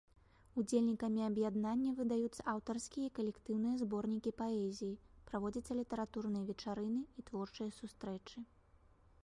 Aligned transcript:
Удзельнікамі 0.59 1.21
аб'яднання 1.25 1.91
выдаюцца 1.99 2.41
аўтарскія 2.53 3.05
і 3.09 3.11
калектыўныя 3.19 3.75
зборнікі 3.83 4.33
паэзіі, 4.39 4.99
праводзяцца 5.29 5.73
літаратурныя 5.81 6.43
вечарыны 6.49 7.01
і 7.21 7.27
творчыя 7.29 7.69
сустрэчы. 7.81 8.37